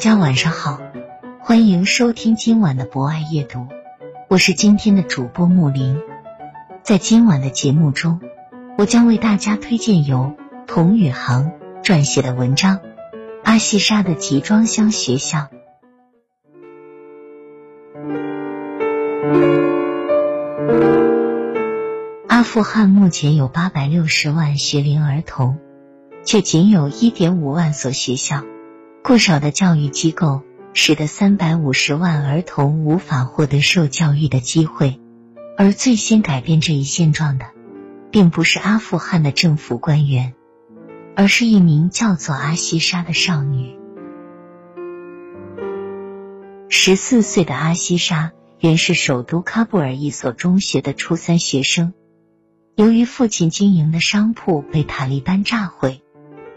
[0.00, 0.80] 大家晚上好，
[1.40, 3.66] 欢迎收听今晚的博爱夜读，
[4.30, 6.00] 我是今天的主播木林。
[6.82, 8.18] 在今晚的节目中，
[8.78, 10.34] 我将为大家推荐由
[10.66, 12.78] 童宇航撰写的文章
[13.44, 15.38] 《阿西沙的集装箱学校》。
[22.26, 25.58] 阿富汗目前有八百六十万学龄儿童，
[26.24, 28.44] 却仅有一点五万所学校。
[29.02, 35.00] 过少的教育机构使得三百五十万儿童无法获得受教育的机会，
[35.56, 37.46] 而最先改变这一现状的，
[38.12, 40.34] 并不是阿富汗的政府官员，
[41.16, 43.76] 而是一名叫做阿西莎的少女。
[46.68, 51.94] 十四岁的阿西莎原是首都喀布尔一所中学的初三学生，
[52.76, 56.02] 由于父亲经营的商铺被塔利班炸毁。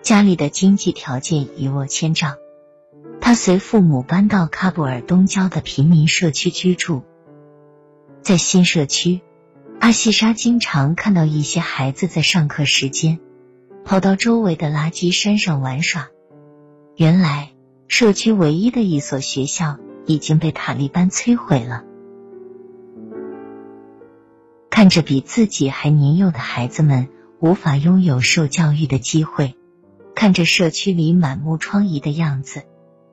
[0.04, 2.36] 家里的经济条件一落千丈，
[3.22, 7.04] 他随父母搬到喀布尔东郊的平民社区居住。
[8.22, 9.22] 在新社区，
[9.80, 13.22] 阿西莎经常看到一些孩子在上课时间
[13.86, 16.10] 跑到周围的垃圾山上玩耍。
[16.98, 17.54] 原来，
[17.88, 21.86] 社区唯一的一所学校已经被塔利班摧毁了。
[24.70, 27.08] 看着比自己还年幼的孩子们
[27.40, 29.56] 无法拥有受教育的机会。
[30.16, 32.64] 看着社区里满目疮痍的样子，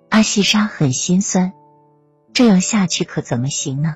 [0.08, 1.52] 阿西莎很心酸。
[2.32, 3.94] 这样下去可怎么行呢？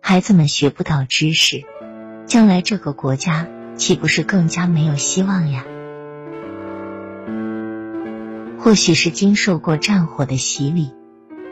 [0.00, 1.64] 孩子们学不到知识，
[2.26, 3.46] 将来这个国家
[3.76, 5.64] 岂不是更加没有希望呀？
[8.58, 10.92] 或许是经受过战火的洗礼，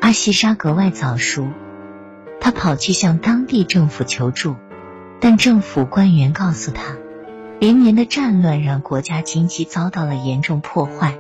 [0.01, 1.49] 阿西莎格外早熟。
[2.41, 4.57] 他跑去向当地政府求助，
[5.21, 6.97] 但政府官员告诉他。
[7.61, 11.19] 连年的战乱让国家经济遭到了严重破坏，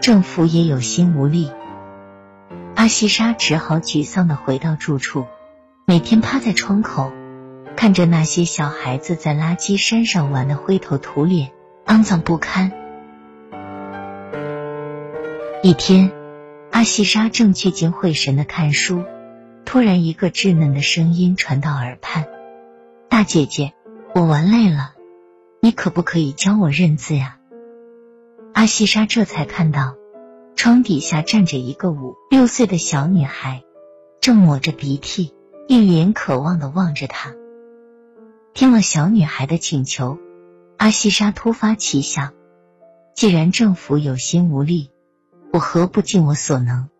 [0.00, 1.50] 政府也有心无力。
[2.76, 5.26] 阿西莎只好沮丧的回到住处，
[5.84, 7.10] 每天趴在窗口，
[7.76, 11.50] 看着那些小孩子在垃圾山上玩的灰头土脸、
[11.86, 12.70] 肮脏不堪。
[15.64, 16.12] 一天，
[16.70, 19.02] 阿西莎正聚精会神的看书，
[19.64, 22.26] 突然一个稚嫩的声音传到耳畔
[23.10, 23.72] ：“大姐姐，
[24.14, 24.92] 我玩累了。”
[25.64, 27.38] 你可不可以教我认字呀？
[28.52, 29.96] 阿西莎这才看到，
[30.56, 33.64] 窗底下站着一个五六岁的小女孩，
[34.20, 35.34] 正抹着鼻涕，
[35.66, 37.32] 一脸渴望的望着他。
[38.52, 40.18] 听了小女孩的请求，
[40.76, 42.34] 阿西莎突发奇想：
[43.14, 44.90] 既然政府有心无力，
[45.50, 46.90] 我何不尽我所能，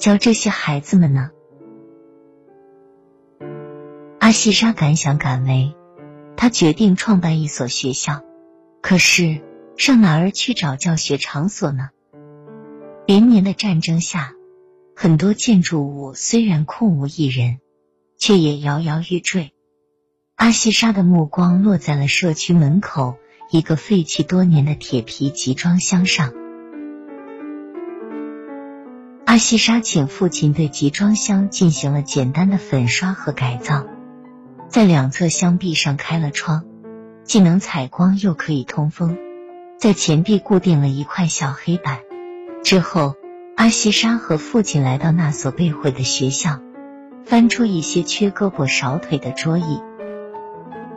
[0.00, 1.30] 教这些孩子们呢？
[4.18, 5.76] 阿西莎敢想敢为。
[6.40, 8.24] 他决定创办一所学校，
[8.80, 9.42] 可是
[9.76, 11.90] 上哪儿去找教学场所呢？
[13.06, 14.32] 连年的战争下，
[14.96, 17.58] 很多建筑物虽然空无一人，
[18.16, 19.52] 却也摇摇欲坠。
[20.34, 23.16] 阿西莎的目光落在了社区门口
[23.50, 26.32] 一个废弃多年的铁皮集装箱上。
[29.26, 33.84] 阿西莎请父亲对集装箱进行了简单的粉刷和改造。
[34.70, 36.64] 在两侧箱壁上开了窗，
[37.24, 39.18] 既能采光又可以通风。
[39.76, 41.98] 在前壁固定了一块小黑板。
[42.62, 43.16] 之后，
[43.56, 46.60] 阿西莎和父亲来到那所被毁的学校，
[47.24, 49.82] 翻出一些缺胳膊少腿的桌椅。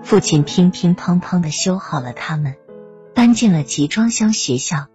[0.04, 2.54] 父亲乒乒乓乓的修好了它们，
[3.16, 4.86] 搬进了集装箱学校。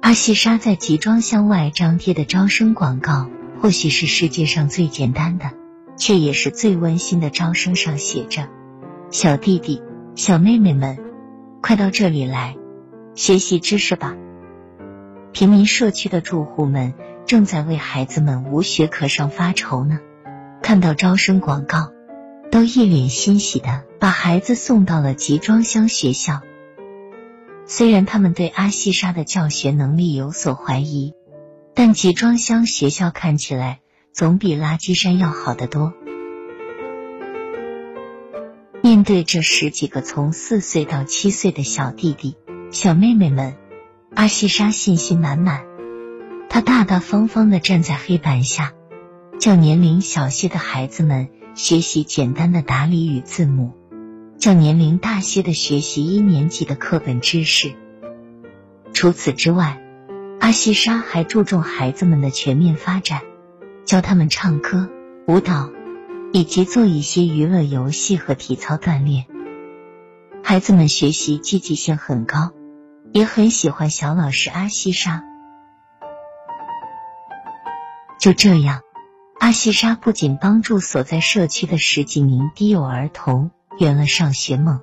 [0.00, 3.28] 阿西莎在集装箱外张贴的招生广告，
[3.60, 5.59] 或许是世界上最简单的。
[6.00, 8.48] 却也是最温馨的招生上写着
[9.12, 9.82] ：“小弟弟、
[10.14, 10.98] 小妹妹们，
[11.60, 12.56] 快到这里来
[13.14, 14.16] 学习知识吧！
[15.32, 16.94] 平民社区的住户们
[17.26, 20.00] 正在为孩子们无学可上发愁呢。
[20.62, 21.92] 看到招生广告，
[22.50, 26.40] 都一脸欣喜的把孩子送到了集装箱学校。
[27.66, 31.12] 虽然他们对阿西莎的教学能力有所怀疑，
[31.74, 33.80] 但集装箱学校看起来
[34.12, 35.92] 总比垃圾山要好得多。
[38.82, 42.36] 面对这十几个从四岁到七岁的小弟弟、
[42.70, 43.54] 小妹妹们，
[44.14, 45.64] 阿西莎信心满满。
[46.48, 48.72] 她大大方方的站在黑板下，
[49.38, 53.74] 教年龄小些的孩子们学习简单的打理与字母，
[54.38, 57.72] 教年龄大些的学习一年级的课本知识。
[58.92, 59.80] 除此之外，
[60.40, 63.20] 阿西莎还注重孩子们的全面发展，
[63.90, 64.88] 教他们唱歌、
[65.26, 65.68] 舞蹈。
[66.32, 69.26] 以及做一些娱乐游戏和体操锻炼，
[70.44, 72.52] 孩子们学习积极性很高，
[73.12, 75.24] 也很喜欢小老师阿西莎。
[78.20, 78.82] 就这样，
[79.40, 83.50] 阿西莎不仅帮助所在社区的十几名低幼儿童
[83.80, 84.82] 圆了上学梦，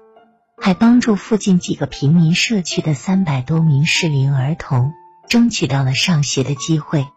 [0.62, 4.92] 还帮助附近几个平民社区的三百多名适龄儿童
[5.30, 7.07] 争取到了上学的机会。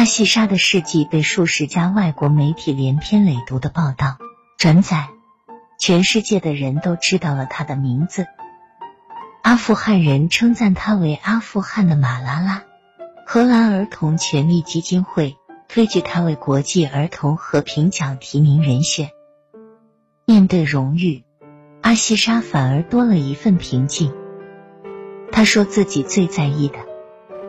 [0.00, 4.16] 阿西莎的事迹被数十家外国媒体连篇累牍的报道
[4.56, 5.10] 转载，
[5.78, 8.26] 全世界的人都知道了他的名字。
[9.42, 12.62] 阿富汗人称赞他为阿富汗的马拉拉，
[13.26, 15.36] 荷兰儿童权利基金会
[15.68, 19.10] 推举他为国际儿童和平奖提名人选。
[20.24, 21.24] 面对荣誉，
[21.82, 24.14] 阿西莎反而多了一份平静。
[25.30, 26.89] 他说自己最在意的。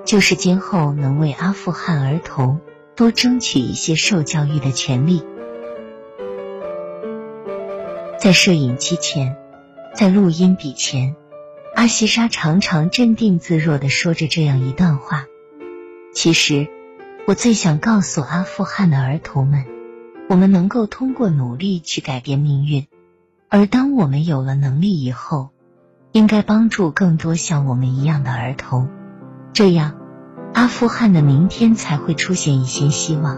[0.03, 2.59] 就是今后能为阿富汗儿童
[2.95, 5.23] 多争取一些受教育的权利。
[8.19, 9.37] 在摄影机前，
[9.95, 11.15] 在录音笔前，
[11.75, 15.25] 阿西莎常常镇定自若的说着这样一段话
[16.13, 16.67] ：“其实，
[17.25, 19.65] 我最想告诉阿富汗的儿童们，
[20.29, 22.85] 我们能够通过努力去改变命运，
[23.49, 25.49] 而当我们有了能力以后，
[26.11, 28.89] 应该帮助更多像我们一样的儿童。”
[29.53, 29.91] 这样，
[30.53, 33.37] 阿富汗的明天才会出现一些希望。